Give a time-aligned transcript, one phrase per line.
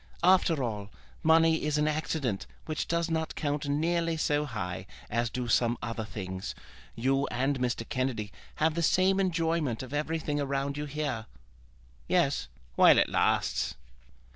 [0.23, 0.89] "After all,
[1.21, 6.05] money is an accident which does not count nearly so high as do some other
[6.05, 6.55] things.
[6.95, 7.87] You and Mr.
[7.87, 11.27] Kennedy have the same enjoyment of everything around you here."
[12.07, 13.75] "Yes; while it lasts."